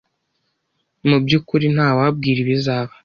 Mu 1.07 1.17
byukuri 1.23 1.65
ntawabwira 1.75 2.37
ibizaba. 2.43 2.93